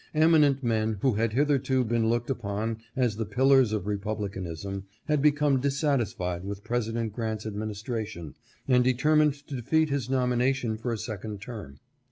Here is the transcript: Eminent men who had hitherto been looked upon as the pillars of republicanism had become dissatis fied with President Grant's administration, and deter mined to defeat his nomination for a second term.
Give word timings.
Eminent 0.15 0.63
men 0.63 0.97
who 1.01 1.13
had 1.13 1.33
hitherto 1.33 1.83
been 1.85 2.09
looked 2.09 2.31
upon 2.31 2.79
as 2.95 3.17
the 3.17 3.23
pillars 3.27 3.71
of 3.71 3.85
republicanism 3.85 4.85
had 5.05 5.21
become 5.21 5.61
dissatis 5.61 6.11
fied 6.15 6.43
with 6.43 6.63
President 6.63 7.13
Grant's 7.13 7.45
administration, 7.45 8.33
and 8.67 8.83
deter 8.83 9.15
mined 9.15 9.35
to 9.45 9.55
defeat 9.57 9.91
his 9.91 10.09
nomination 10.09 10.75
for 10.75 10.91
a 10.91 10.97
second 10.97 11.39
term. 11.39 11.77